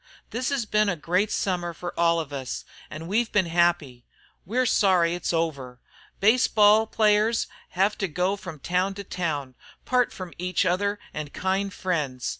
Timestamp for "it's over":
5.13-5.79